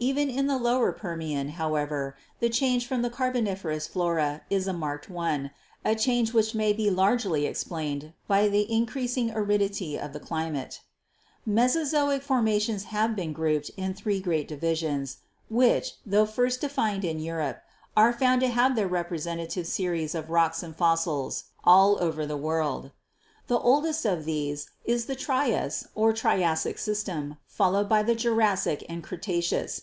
Even 0.00 0.28
in 0.28 0.48
the 0.48 0.58
Lower 0.58 0.92
Permian, 0.92 1.50
however, 1.50 2.14
the 2.38 2.50
change 2.50 2.84
from 2.86 3.00
the 3.00 3.08
Carboniferous 3.08 3.86
flora 3.86 4.42
is 4.50 4.66
a 4.66 4.72
marked 4.74 5.08
one, 5.08 5.50
a 5.84 5.94
change 5.94 6.34
which 6.34 6.54
may 6.54 6.74
be 6.74 6.90
largely 6.90 7.46
explained 7.46 8.12
by 8.26 8.48
the 8.48 8.70
increasing 8.70 9.30
aridity 9.30 9.96
of 9.98 10.12
the 10.12 10.20
climate. 10.20 10.80
The 11.46 11.52
Mesozoic 11.54 12.22
formations 12.22 12.84
have 12.86 13.16
been 13.16 13.32
grouped 13.32 13.70
in 13.78 13.94
three 13.94 14.20
great 14.20 14.46
divisions, 14.46 15.18
which, 15.48 15.92
tho 16.04 16.26
first 16.26 16.60
defined 16.60 17.04
in 17.06 17.18
Europe, 17.18 17.62
are 17.96 18.12
found 18.12 18.42
to 18.42 18.48
have 18.48 18.74
their 18.76 18.88
representative 18.88 19.66
series 19.66 20.14
of 20.14 20.28
rocks 20.28 20.62
and 20.62 20.76
fos 20.76 21.04
222 21.04 21.22
GEOLOGY 21.22 21.40
sils 21.40 21.50
all 21.64 21.98
over 22.06 22.26
the 22.26 22.36
world. 22.36 22.90
The 23.46 23.58
oldest 23.58 24.04
of 24.04 24.24
these 24.26 24.68
is 24.84 25.04
the 25.06 25.16
Trias 25.16 25.86
or 25.94 26.12
Triassic 26.12 26.78
system, 26.78 27.36
followed 27.46 27.88
by 27.88 28.02
the 28.02 28.14
Jurassic 28.14 28.84
and 28.88 29.02
Cretaceous. 29.02 29.82